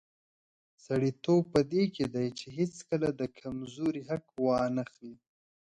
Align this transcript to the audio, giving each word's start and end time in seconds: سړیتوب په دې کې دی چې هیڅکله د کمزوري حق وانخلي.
سړیتوب 0.85 1.41
په 1.53 1.59
دې 1.71 1.83
کې 1.95 2.05
دی 2.15 2.27
چې 2.39 2.45
هیڅکله 2.57 3.09
د 3.19 3.21
کمزوري 3.39 4.01
حق 4.09 4.25
وانخلي. 4.45 5.13